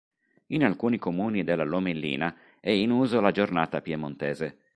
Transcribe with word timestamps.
In 0.47 0.63
alcuni 0.63 0.97
comuni 0.97 1.43
della 1.43 1.63
Lomellina 1.63 2.35
è 2.59 2.71
in 2.71 2.89
uso 2.89 3.21
la 3.21 3.29
giornata 3.29 3.81
piemontese. 3.83 4.57